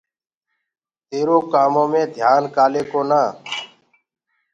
[1.09, 3.23] تيرو ڪآمو مي ڌيآن ڪآلي ڪونآ؟